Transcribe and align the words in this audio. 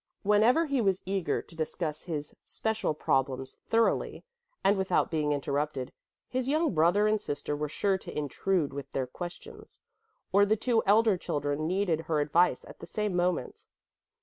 Whenever 0.23 0.65
he 0.65 0.81
was 0.81 0.99
eager 1.05 1.43
to 1.43 1.55
discuss 1.55 2.01
his 2.05 2.35
special 2.43 2.95
problems 2.95 3.57
thoroughly 3.67 4.23
and 4.63 4.75
without 4.75 5.11
being 5.11 5.31
interrupted, 5.31 5.93
his 6.27 6.49
young 6.49 6.73
brother 6.73 7.05
and 7.05 7.21
sister 7.21 7.55
were 7.55 7.69
sure 7.69 7.99
to 7.99 8.17
intrude 8.17 8.73
with 8.73 8.91
their 8.93 9.05
questions, 9.05 9.79
or 10.31 10.43
the 10.43 10.57
two 10.57 10.81
elder 10.87 11.17
children 11.17 11.67
needed 11.67 11.99
her 12.01 12.19
advice 12.19 12.65
at 12.65 12.79
the 12.79 12.87
same 12.87 13.15
moment. 13.15 13.67